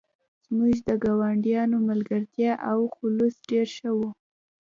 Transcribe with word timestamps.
زموږ 0.45 0.75
د 0.87 0.89
ګاونډیانو 1.03 1.77
ملګرتیا 1.89 2.51
او 2.69 2.79
خلوص 2.95 3.35
ډیر 3.49 3.67
ښه 3.77 3.91
و 3.97 3.99